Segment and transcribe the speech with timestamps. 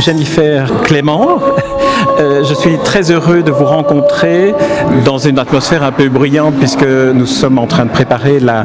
[0.00, 1.40] Jennifer Clément,
[2.20, 4.54] euh, je suis très heureux de vous rencontrer
[5.04, 8.64] dans une atmosphère un peu bruyante puisque nous sommes en train de préparer la,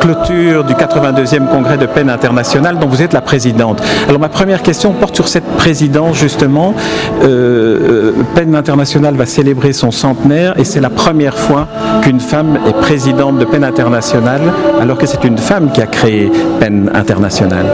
[0.00, 3.82] clôture du 82e congrès de peine internationale dont vous êtes la présidente.
[4.08, 6.74] Alors ma première question porte sur cette présidence justement.
[7.22, 11.66] Euh, euh, peine internationale va célébrer son centenaire et c'est la première fois
[12.02, 14.42] qu'une femme est présidente de peine internationale
[14.80, 17.66] alors que c'est une femme qui a créé peine internationale.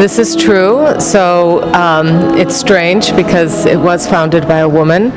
[0.00, 0.98] This is true.
[0.98, 5.10] So um, it's strange because it was founded by a woman.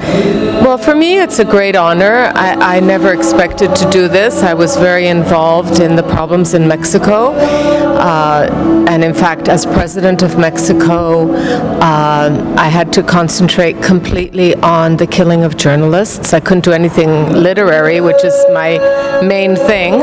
[0.63, 2.31] Well, for me, it's a great honor.
[2.33, 4.43] I, I never expected to do this.
[4.43, 7.33] I was very involved in the problems in Mexico.
[7.33, 14.95] Uh, and in fact, as president of Mexico, uh, I had to concentrate completely on
[14.95, 16.33] the killing of journalists.
[16.33, 18.77] I couldn't do anything literary, which is my
[19.21, 19.99] main thing.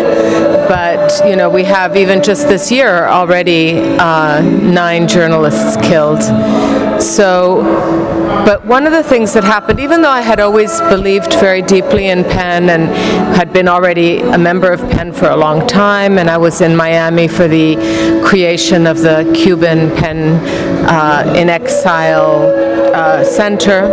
[0.68, 6.20] But, you know, we have even just this year already uh, nine journalists killed.
[7.00, 7.62] So,
[8.44, 12.08] but one of the things that happened, even though I had always believed very deeply
[12.08, 12.88] in PEN and
[13.34, 16.76] had been already a member of PEN for a long time, and I was in
[16.76, 17.76] Miami for the
[18.24, 20.36] creation of the Cuban PEN
[20.86, 22.52] uh, in Exile
[22.94, 23.88] uh, Center.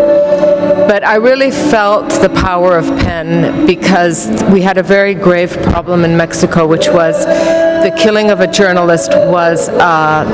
[0.88, 6.04] But I really felt the power of PEN because we had a very grave problem
[6.04, 7.26] in Mexico, which was
[7.90, 10.26] the killing of a journalist was uh,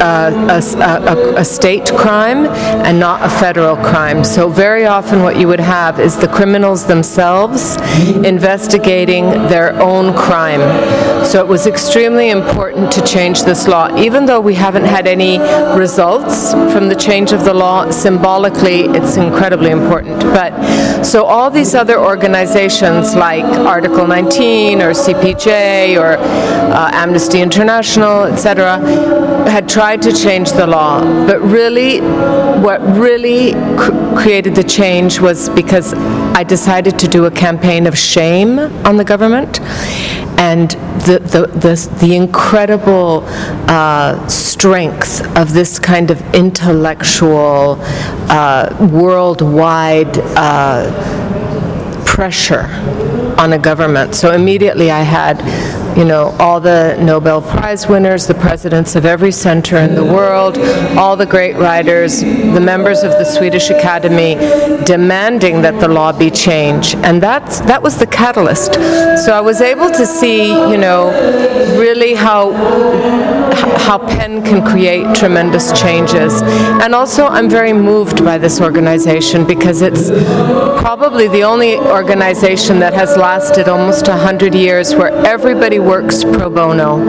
[0.00, 2.46] a, a- a- a state crime
[2.86, 4.22] and not a federal crime.
[4.24, 7.76] So very often what you would have is the criminals themselves
[8.24, 10.60] investigating their own crime.
[11.24, 13.96] So it was extremely important to change this law.
[13.96, 15.38] Even though we haven't had any
[15.76, 20.20] results from the change of the law, symbolically, it's incredibly important.
[20.20, 20.52] But,
[21.04, 28.78] so all these other organizations like Article 19 or CPJ or uh, Amnesty International, etc.,
[29.48, 31.00] had tried to change the law.
[31.26, 35.94] But really, what really cr- created the change was because
[36.34, 39.60] I decided to do a campaign of shame on the government
[40.38, 40.70] and
[41.06, 43.24] the, the, the, the incredible
[43.68, 47.78] uh, strength of this kind of intellectual,
[48.28, 50.90] uh, worldwide uh,
[52.04, 52.66] pressure
[53.38, 54.14] on a government.
[54.14, 55.40] So immediately I had,
[55.96, 60.58] you know, all the Nobel Prize winners, the presidents of every center in the world,
[60.96, 64.34] all the great writers, the members of the Swedish Academy
[64.84, 66.94] demanding that the law be changed.
[66.96, 68.74] And that's, that was the catalyst.
[69.24, 71.10] So I was able to see, you know,
[71.78, 72.52] really how
[73.82, 76.40] how PEN can create tremendous changes.
[76.42, 80.10] And also, I'm very moved by this organization because it's
[80.80, 87.00] probably the only organization that has lasted almost 100 years where everybody works pro bono.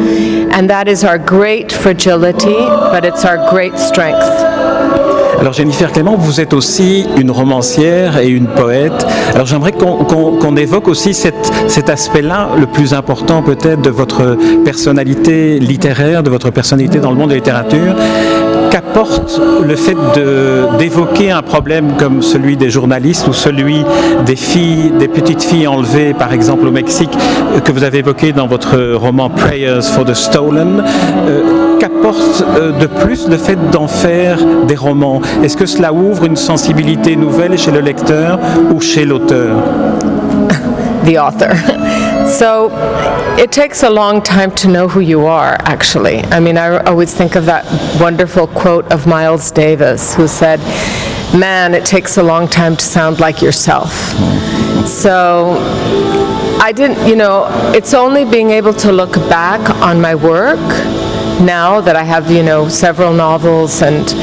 [0.52, 2.58] And that is our great fragility,
[2.92, 4.24] but it's our great strength.
[5.40, 9.06] Alors Jennifer Clément, vous êtes aussi une romancière et une poète.
[9.34, 16.24] Alors j'aimerais qu'on évoque aussi cet aspect-là, le plus important peut-être de votre personnalité littéraire,
[16.24, 17.94] de votre personnalité dans le monde de la littérature.
[18.74, 19.96] Qu'apporte le fait
[20.80, 23.86] d'évoquer un problème comme celui des journalistes ou celui
[24.26, 27.16] des filles, des petites filles enlevées par exemple au Mexique,
[27.64, 30.84] que vous avez évoqué dans votre roman Prayers for the Stolen
[31.28, 35.22] euh, Qu'apporte euh, de plus le fait d'en faire des romans?
[35.44, 38.40] Est-ce que cela ouvre une sensibilité nouvelle chez le lecteur
[38.74, 39.56] ou chez l'auteur?
[41.06, 41.54] The author.
[42.26, 42.72] so
[43.38, 46.20] it takes a long time to know who you are, actually.
[46.26, 47.66] I mean, I always think of that
[48.00, 50.60] wonderful quote of Miles Davis, who said,
[51.34, 53.92] Man, it takes a long time to sound like yourself.
[54.88, 55.58] So
[56.62, 60.60] I didn't, you know, it's only being able to look back on my work
[61.42, 64.14] now that I have, you know, several novels and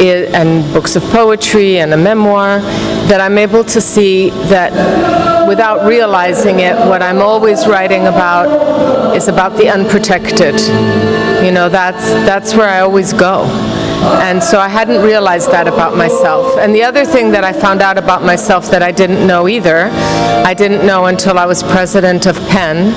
[0.00, 2.60] and books of poetry and a memoir
[3.08, 4.72] that I'm able to see that
[5.48, 10.54] without realizing it, what I'm always writing about is about the unprotected.
[11.44, 13.44] You know, that's that's where I always go.
[14.22, 16.56] And so I hadn't realized that about myself.
[16.58, 19.90] And the other thing that I found out about myself that I didn't know either,
[19.92, 22.94] I didn't know until I was president of PEN,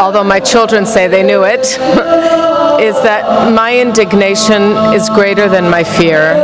[0.00, 1.60] although my children say they knew it,
[2.80, 4.62] is that my indignation
[4.94, 6.34] is greater than my fear.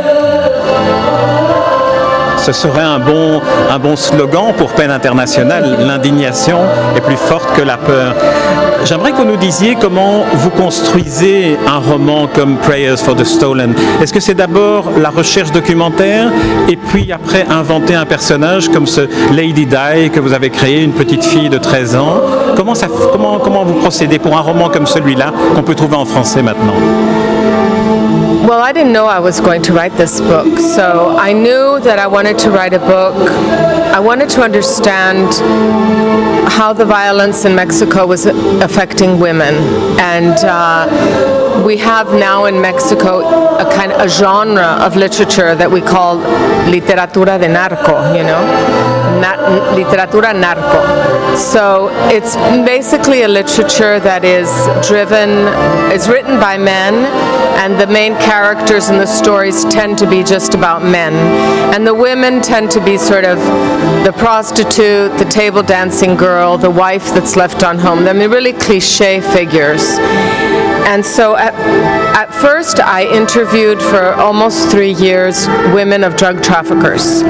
[2.51, 5.77] Ce serait un bon, un bon slogan pour peine internationale.
[5.85, 6.57] L'indignation
[6.97, 8.15] est plus forte que la peur.
[8.85, 13.75] J'aimerais que vous nous disiez comment vous construisez un roman comme Prayers for the Stolen.
[14.01, 16.31] Est-ce que c'est d'abord la recherche documentaire
[16.67, 19.01] et puis après inventer un personnage comme ce
[19.31, 22.19] Lady Di que vous avez créé, une petite fille de 13 ans?
[22.55, 26.05] Comment, ça, comment, comment vous procédez pour un roman comme celui-là qu'on peut trouver en
[26.05, 26.73] français maintenant?
[28.47, 31.99] Well, I didn't know I was going to write this book, so I knew that
[31.99, 33.15] I wanted to write a book.
[33.93, 35.27] I wanted to understand
[36.49, 39.55] how the violence in Mexico was affecting women,
[39.99, 43.19] and uh, we have now in Mexico
[43.57, 46.17] a kind of a genre of literature that we call
[46.71, 48.13] literatura de narco.
[48.13, 48.41] You know,
[49.19, 49.37] Na-
[49.75, 51.35] literatura narco.
[51.35, 52.35] So it's
[52.65, 54.49] basically a literature that is
[54.87, 55.29] driven,
[55.91, 56.93] is written by men,
[57.61, 61.13] and the main characters in the stories tend to be just about men.
[61.73, 63.37] And the women tend to be sort of
[64.05, 68.07] the prostitute, the table dancing girl, the wife that's left on home.
[68.07, 69.97] I mean, really cliche figures.
[70.89, 71.53] And so at,
[72.15, 77.21] at first, I interviewed for almost three years women of drug traffickers,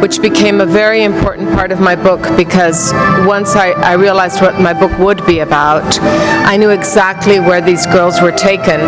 [0.00, 2.92] which became a very important part of my book because
[3.26, 7.86] once I, I realized what my book would be about, I knew exactly where these
[7.86, 8.78] girls were taken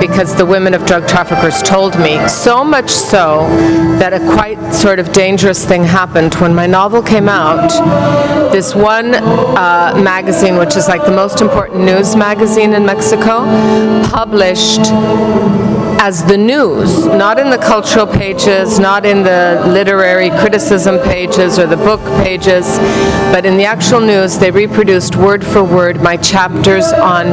[0.00, 2.26] because the women of drug traffickers told me.
[2.28, 3.46] So much so
[4.00, 7.70] that a quite sort of dangerous thing happened when my novel came out.
[8.52, 13.44] This one uh, magazine, which is like the most important news magazine in Mexico,
[14.10, 14.92] published
[16.00, 21.66] as the news, not in the cultural pages, not in the literary criticism pages or
[21.66, 22.78] the book pages,
[23.32, 27.26] but in the actual news, they reproduced word for word my chapters on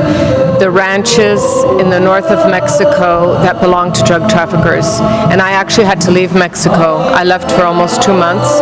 [0.60, 1.42] the ranches
[1.80, 5.00] in the north of Mexico that belong to drug traffickers.
[5.32, 6.98] And I actually had to leave Mexico.
[6.98, 8.60] I left for almost two months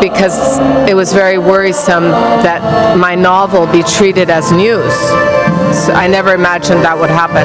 [0.00, 0.58] because
[0.88, 4.94] it was very worrisome that my novel be treated as news.
[5.88, 7.44] I never imagined that would happen.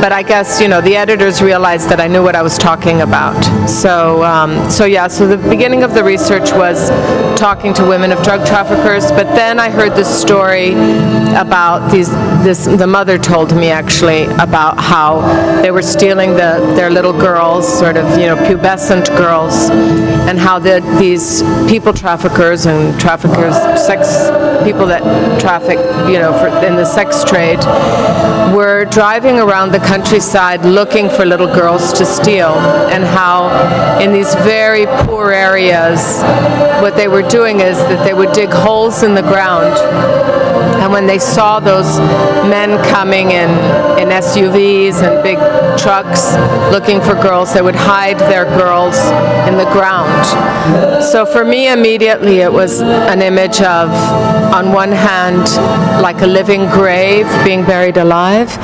[0.00, 3.00] But I guess, you know, the editors realized that I knew what I was talking
[3.00, 3.40] about.
[3.68, 6.90] So, um, so yeah, so the beginning of the research was
[7.38, 10.72] talking to women of drug traffickers, but then I heard this story
[11.34, 12.10] about these,
[12.44, 15.20] this, the mother told me actually about how
[15.62, 19.70] they were stealing the, their little girls, sort of, you know, pubescent girls,
[20.28, 23.54] and how the, these people traffickers and traffickers,
[23.84, 24.30] sex
[24.64, 25.02] people that
[25.40, 25.78] traffic,
[26.08, 27.58] you know, for, in the sex trade,
[28.54, 32.54] were driving around the countryside looking for little girls to steal,
[32.94, 33.48] and how
[34.00, 36.22] in these very poor areas,
[36.82, 39.74] what they were doing is that they would dig holes in the ground.
[40.82, 41.98] And when they saw those
[42.48, 43.50] men coming in,
[43.98, 45.38] in SUVs and big
[45.78, 46.34] trucks
[46.70, 48.98] looking for girls, they would hide their girls
[49.48, 51.02] in the ground.
[51.02, 53.90] So for me, immediately, it was an image of,
[54.52, 55.44] on one hand,
[56.02, 58.56] like a living grave being buried alive,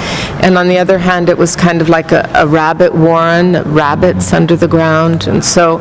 [0.42, 4.32] and on the other hand, it was kind of like a, a rabbit warren, rabbits
[4.32, 5.28] under the ground.
[5.28, 5.80] And so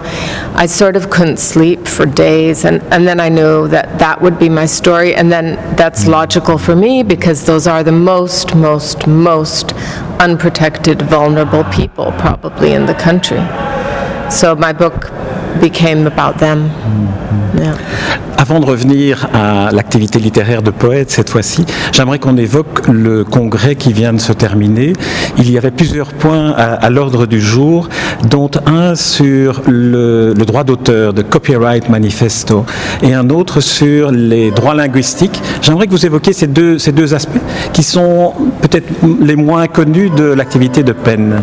[0.53, 4.37] I sort of couldn't sleep for days, and, and then I knew that that would
[4.37, 9.07] be my story, and then that's logical for me because those are the most, most,
[9.07, 9.73] most
[10.19, 13.41] unprotected, vulnerable people probably in the country.
[14.29, 15.09] So my book
[18.37, 23.75] Avant de revenir à l'activité littéraire de poète cette fois-ci, j'aimerais qu'on évoque le congrès
[23.75, 24.93] qui vient de se terminer.
[25.37, 27.89] Il y avait plusieurs points à, l'ordre du jour,
[28.29, 32.65] dont un sur le, le droit d'auteur de Copyright Manifesto
[33.03, 35.41] et un autre sur les droits linguistiques.
[35.61, 37.41] J'aimerais que vous évoquiez ces deux, ces deux aspects
[37.73, 38.87] qui sont peut-être
[39.21, 41.41] les moins connus de l'activité de peine.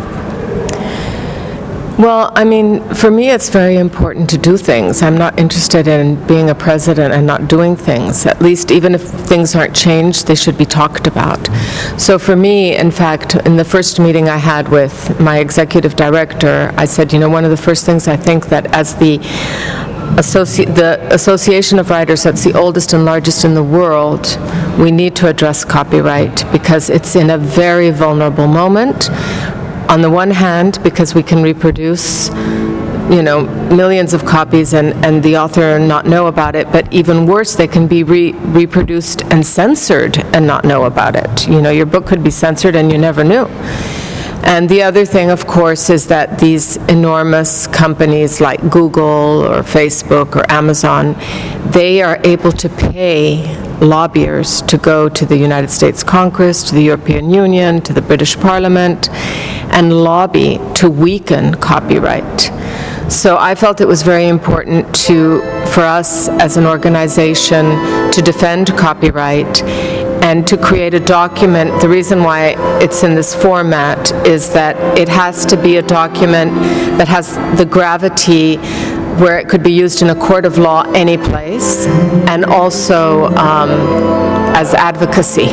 [1.99, 5.01] Well, I mean, for me, it's very important to do things.
[5.01, 8.27] I'm not interested in being a president and not doing things.
[8.27, 11.49] At least, even if things aren't changed, they should be talked about.
[11.97, 16.71] So, for me, in fact, in the first meeting I had with my executive director,
[16.77, 19.19] I said, you know, one of the first things I think that as the
[20.17, 24.39] associ- the Association of Writers that's the oldest and largest in the world,
[24.79, 29.09] we need to address copyright because it's in a very vulnerable moment.
[29.89, 32.29] On the one hand, because we can reproduce,
[33.09, 37.25] you know, millions of copies and, and the author not know about it, but even
[37.25, 41.49] worse, they can be re- reproduced and censored and not know about it.
[41.49, 43.47] You know, your book could be censored and you never knew.
[44.47, 50.37] And the other thing, of course, is that these enormous companies like Google or Facebook
[50.37, 51.17] or Amazon,
[51.73, 53.43] they are able to pay
[53.81, 58.37] lobbyers to go to the United States Congress, to the European Union, to the British
[58.37, 59.11] Parliament,
[59.73, 62.53] and lobby to weaken copyright.
[63.11, 67.65] So I felt it was very important to, for us as an organization
[68.13, 69.63] to defend copyright
[70.27, 71.81] and to create a document.
[71.81, 76.53] The reason why it's in this format is that it has to be a document
[76.99, 78.57] that has the gravity
[79.23, 81.87] where it could be used in a court of law any place,
[82.27, 83.71] and also um,
[84.57, 85.47] as advocacy.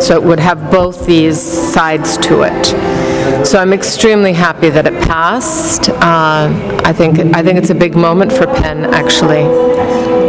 [0.00, 3.46] So it would have both these sides to it.
[3.46, 5.88] So I'm extremely happy that it passed.
[5.88, 6.50] Uh,
[6.84, 9.44] I think I think it's a big moment for PEN, actually.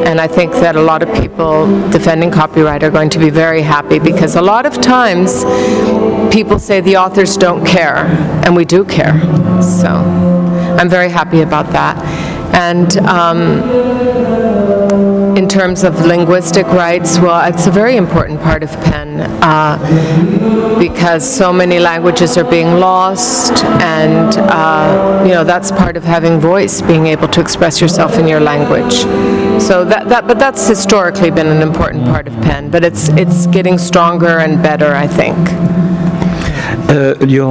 [0.05, 3.62] And I think that a lot of people defending copyright are going to be very
[3.62, 5.43] happy because a lot of times
[6.33, 8.05] people say the authors don't care,
[8.45, 9.19] and we do care.
[9.62, 11.97] So I'm very happy about that.
[12.53, 13.62] And um,
[15.36, 21.25] in terms of linguistic rights, well, it's a very important part of PEN uh, because
[21.27, 26.82] so many languages are being lost, and uh, you know that's part of having voice,
[26.82, 28.94] being able to express yourself in your language.
[29.62, 33.48] So that, that but that's historically been an important part of PEN, but it's it's
[33.48, 35.38] getting stronger and better, I think.
[36.88, 37.50] Uh, your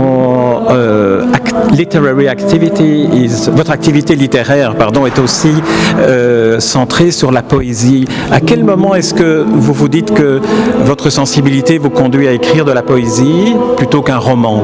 [0.70, 5.52] uh, act- literary activity is, votre activité littéraire, pardon, est aussi
[5.98, 8.04] euh, centrée sur la poésie.
[8.30, 10.40] À quel moment est-ce que vous vous dites que
[10.84, 14.62] votre sensibilité vous conduit à écrire de la poésie plutôt qu'un roman?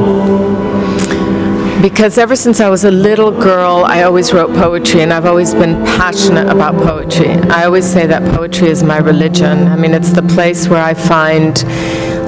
[1.83, 5.55] Because ever since I was a little girl, I always wrote poetry, and I've always
[5.55, 7.31] been passionate about poetry.
[7.50, 9.67] I always say that poetry is my religion.
[9.67, 11.65] I mean, it's the place where I find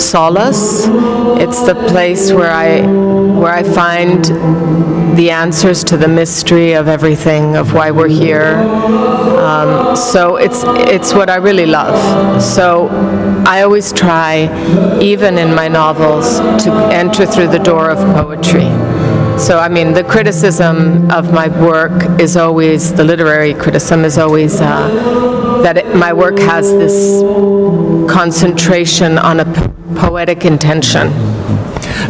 [0.00, 0.86] solace.
[1.40, 4.24] It's the place where I where I find
[5.16, 8.54] the answers to the mystery of everything, of why we're here.
[9.38, 12.42] Um, so it's it's what I really love.
[12.42, 12.88] So
[13.46, 14.48] I always try,
[15.00, 18.70] even in my novels, to enter through the door of poetry.
[19.38, 24.60] So, I mean, the criticism of my work is always, the literary criticism is always
[24.60, 27.22] uh, that it, my work has this
[28.06, 29.44] concentration on a
[29.94, 31.10] poetic intention.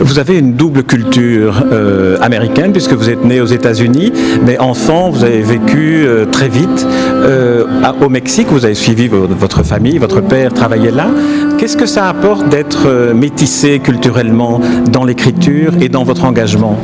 [0.00, 4.12] Vous avez une double culture euh, américaine puisque vous êtes né aux États-Unis,
[4.44, 6.87] mais enfant, vous avez vécu euh, très vite
[7.22, 8.46] euh, à- au Mexique.
[8.50, 11.06] Vous avez suivi vo- votre famille, votre père travaillait là.
[11.58, 16.76] Qu'est-ce que ça apporte d'être euh, métissé culturellement dans l'écriture et dans votre engagement?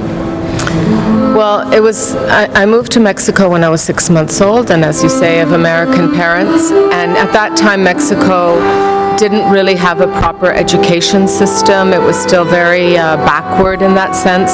[1.35, 4.83] Well, it was, I, I moved to Mexico when I was six months old, and
[4.85, 6.71] as you say, of American parents.
[6.93, 8.59] And at that time, Mexico
[9.19, 11.93] didn't really have a proper education system.
[11.93, 14.53] It was still very uh, backward in that sense.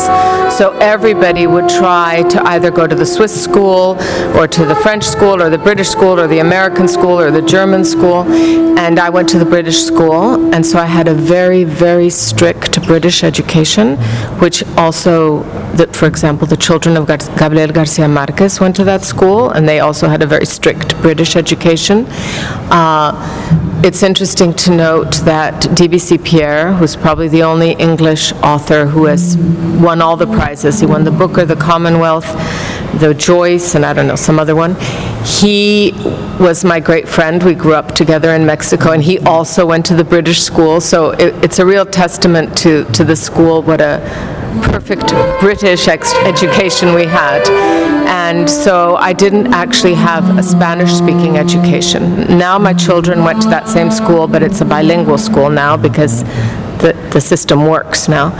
[0.56, 3.98] So everybody would try to either go to the Swiss school,
[4.36, 7.42] or to the French school, or the British school, or the American school, or the
[7.42, 8.22] German school.
[8.78, 12.82] And I went to the British school, and so I had a very, very strict
[12.86, 13.96] British education,
[14.40, 15.42] which also,
[15.76, 19.80] that, for example, the children of Gabriel Garcia Marquez went to that school, and they
[19.80, 22.06] also had a very strict British education.
[22.70, 23.12] Uh,
[23.84, 29.36] it's interesting to note that DBC Pierre, who's probably the only English author who has
[29.36, 32.24] won all the prizes, he won the Booker, the Commonwealth,
[33.00, 34.76] the Joyce, and I don't know, some other one.
[35.24, 35.92] He
[36.40, 37.42] was my great friend.
[37.42, 40.80] We grew up together in Mexico, and he also went to the British school.
[40.80, 44.00] So it, it's a real testament to, to the school, what a
[44.62, 45.08] perfect
[45.40, 47.42] British education we had.
[48.06, 52.38] And so I didn't actually have a Spanish speaking education.
[52.38, 56.22] Now my children went to that same school, but it's a bilingual school now because
[56.82, 58.32] the, the system works now.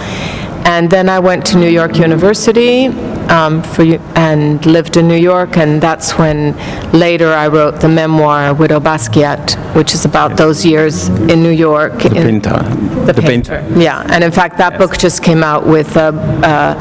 [0.66, 2.88] And then I went to New York University
[3.30, 3.82] um, for,
[4.14, 6.54] and lived in New York, and that's when
[6.92, 11.98] later I wrote the memoir Widow Basquiat, which is about those years in New York.
[12.02, 12.58] The in- painter.
[13.06, 13.58] the The painter.
[13.62, 13.80] painter.
[13.80, 16.12] Yeah, and in fact, that book just came out with, uh,
[16.42, 16.74] uh,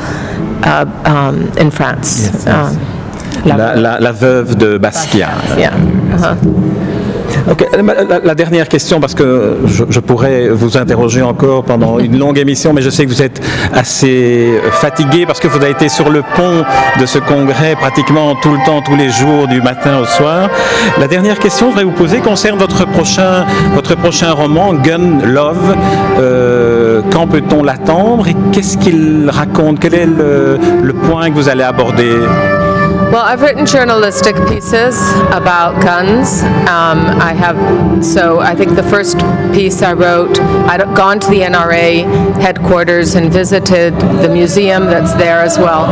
[0.64, 2.46] uh, um, in France.
[2.48, 2.78] Um,
[3.46, 5.58] La- La, la- la veuve de Basquiat.
[5.58, 5.76] Yeah,
[6.16, 6.36] uh-huh.
[8.24, 12.82] La, dernière question, parce que je, pourrais vous interroger encore pendant une longue émission, mais
[12.82, 13.42] je sais que vous êtes
[13.74, 16.64] assez fatigué parce que vous avez été sur le pont
[17.00, 20.50] de ce congrès pratiquement tout le temps, tous les jours, du matin au soir.
[21.00, 23.46] La dernière question que je voudrais vous poser concerne votre prochain,
[23.76, 25.76] votre prochain roman, Gun Love.
[26.20, 29.80] Euh, quand peut-on l'attendre et qu'est-ce qu'il raconte?
[29.80, 32.14] Quel est le point que vous allez aborder?
[33.14, 36.42] Well, I've written journalistic pieces about guns.
[36.42, 39.20] Um, I have, so I think the first
[39.54, 42.06] piece I wrote, I'd gone to the NRA
[42.42, 45.86] headquarters and visited the museum that's there as well.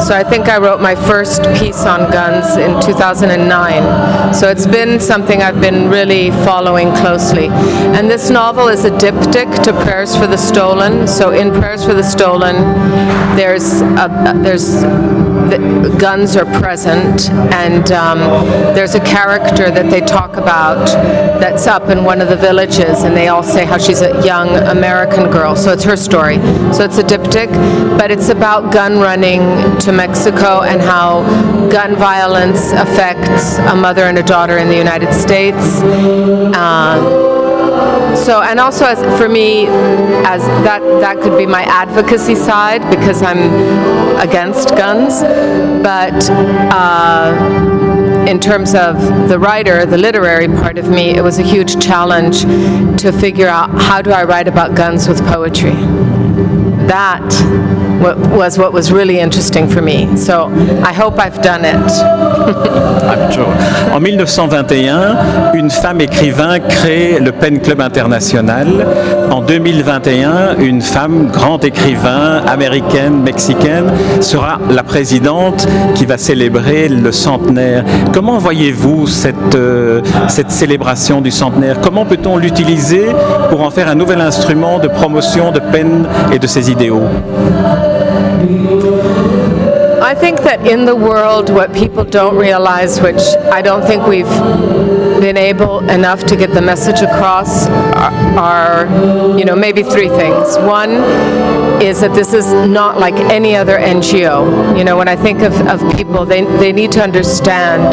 [0.00, 4.32] So I think I wrote my first piece on guns in 2009.
[4.32, 7.48] So it's been something I've been really following closely.
[7.48, 11.08] And this novel is a diptych to Prayers for the Stolen.
[11.08, 12.54] So in Prayers for the Stolen,
[13.34, 14.84] there's a, there's
[15.98, 18.18] guns are present, and um,
[18.74, 20.86] there's a character that they talk about
[21.40, 24.48] that's up in one of the villages, and they all say how she's a young
[24.68, 25.56] American girl.
[25.56, 26.36] So it's her story.
[26.72, 27.52] So it's a diptych,
[27.98, 29.40] but it's about gun running
[29.80, 31.22] to Mexico and how
[31.70, 35.80] gun violence affects a mother and a daughter in the United States.
[35.82, 37.41] Uh,
[38.16, 39.66] so and also as for me
[40.24, 43.42] as that that could be my advocacy side because i'm
[44.22, 45.20] against guns.
[45.82, 46.30] But
[46.72, 51.82] uh, in terms of the writer the literary part of me it was a huge
[51.84, 52.42] challenge
[53.02, 55.74] to figure out how do i write about guns with poetry
[56.92, 57.20] that
[58.02, 60.50] wa- was what was really interesting for me so
[60.84, 61.92] i hope i've done it
[63.94, 65.16] En 1921,
[65.54, 68.66] une femme écrivain crée le Pen Club International.
[69.30, 77.12] En 2021, une femme, grand écrivain, américaine, mexicaine, sera la présidente qui va célébrer le
[77.12, 77.84] centenaire.
[78.14, 81.76] Comment voyez-vous cette, euh, cette célébration du centenaire?
[81.82, 83.06] Comment peut-on l'utiliser
[83.50, 86.70] pour en faire un nouvel instrument de promotion de Penn et de ses
[90.02, 93.22] I think that in the world, what people don't realize, which
[93.52, 94.26] I don't think we've
[95.20, 100.56] been able enough to get the message across, are, are you know, maybe three things.
[100.58, 100.90] One
[101.80, 104.76] is that this is not like any other NGO.
[104.76, 107.92] You know, when I think of, of people, they, they need to understand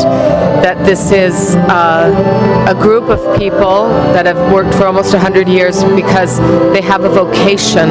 [0.63, 5.84] that this is uh, a group of people that have worked for almost 100 years
[5.84, 6.39] because
[6.74, 7.89] they have a vocation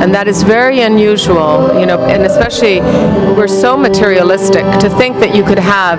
[0.00, 2.80] and that is very unusual you know and especially
[3.36, 5.98] we're so materialistic to think that you could have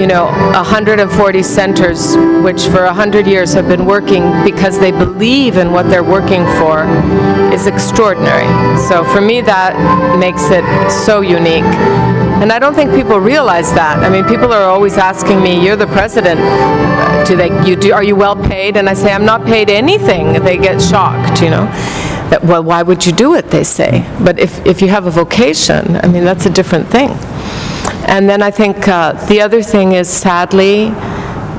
[0.00, 5.72] you know 140 centers which for 100 years have been working because they believe in
[5.72, 6.84] what they're working for
[7.52, 8.46] is extraordinary
[8.88, 9.74] so for me that
[10.18, 11.64] makes it so unique
[12.36, 13.98] and I don't think people realize that.
[14.00, 16.38] I mean, people are always asking me, "You're the president.
[17.26, 17.48] Do they?
[17.66, 17.94] You do?
[17.94, 21.48] Are you well paid?" And I say, "I'm not paid anything." They get shocked, you
[21.48, 21.66] know.
[22.30, 23.50] That well, why would you do it?
[23.50, 24.04] They say.
[24.24, 27.10] But if if you have a vocation, I mean, that's a different thing.
[28.08, 30.92] And then I think uh, the other thing is, sadly,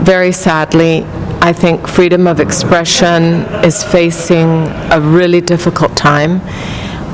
[0.03, 1.03] very sadly,
[1.41, 6.41] I think freedom of expression is facing a really difficult time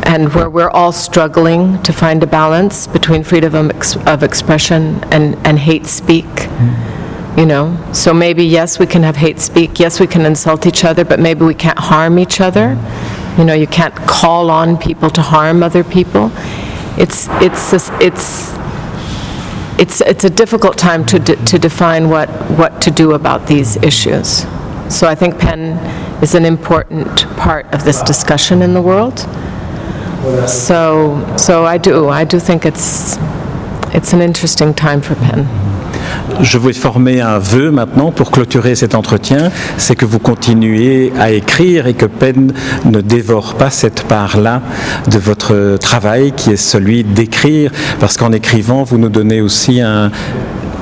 [0.06, 5.04] and where we're all struggling to find a balance between freedom of, ex- of expression
[5.12, 6.26] and, and hate speak.
[7.38, 9.80] You know, so maybe yes, we can have hate speak.
[9.80, 12.78] Yes, we can insult each other, but maybe we can't harm each other.
[13.38, 16.32] You know, you can't call on people to harm other people.
[16.98, 18.54] It's it's it's
[19.80, 23.76] it's it's a difficult time to de- to define what what to do about these
[23.78, 24.46] issues.
[24.89, 25.78] So I think PEN
[26.22, 29.19] is an important part of this discussion in the world.
[30.48, 33.17] So, so I do, I do think it's,
[33.93, 35.46] it's an interesting time for PEN.
[36.41, 41.32] Je vais former un vœu maintenant pour clôturer cet entretien, c'est que vous continuez à
[41.32, 42.54] écrire et que Penn
[42.86, 44.62] ne dévore pas cette part-là
[45.10, 50.12] de votre travail qui est celui d'écrire, parce qu'en écrivant, vous nous donnez aussi un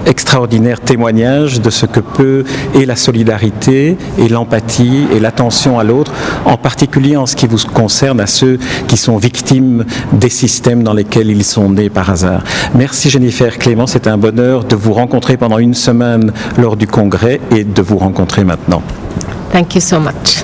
[0.06, 2.44] extraordinaire témoignage de ce que peut
[2.76, 6.12] et la solidarité et l'empathie et l'attention à l'autre,
[6.46, 10.94] en particulier en ce qui vous concerne à ceux qui sont victimes des systèmes dans
[10.94, 12.44] lesquels ils sont nés par hasard.
[12.76, 17.40] Merci Jennifer Clément, c'est un bonheur de vous rencontrer pendant une semaine lors du congrès
[17.52, 18.82] et de vous rencontrer maintenant.
[19.52, 20.44] Thank you so much.